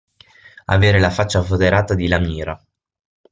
Avere 0.65 0.99
la 0.99 1.11
faccia 1.11 1.43
foderata 1.43 1.93
di 1.93 2.07
lamiera. 2.07 2.59